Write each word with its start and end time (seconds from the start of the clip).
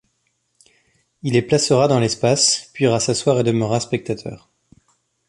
Il 1.21 1.33
les 1.33 1.43
placera 1.43 1.87
dans 1.87 1.99
l'espace 1.99 2.71
puis 2.73 2.85
ira 2.85 2.99
s'asseoir 2.99 3.39
et 3.39 3.43
demeurera 3.43 3.79
spectateur. 3.79 4.49